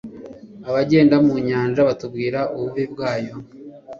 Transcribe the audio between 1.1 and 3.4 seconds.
mu nyanja batubwira ububi bwayo